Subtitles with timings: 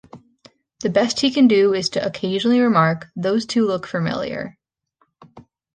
[0.79, 4.57] The best he can do is to occasionally remark, Those two look familiar!